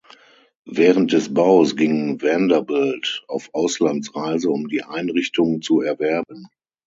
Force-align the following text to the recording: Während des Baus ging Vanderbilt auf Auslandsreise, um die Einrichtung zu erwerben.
Während 0.65 1.11
des 1.13 1.31
Baus 1.31 1.75
ging 1.75 2.23
Vanderbilt 2.23 3.23
auf 3.27 3.51
Auslandsreise, 3.53 4.49
um 4.49 4.67
die 4.67 4.81
Einrichtung 4.81 5.61
zu 5.61 5.81
erwerben. 5.81 6.47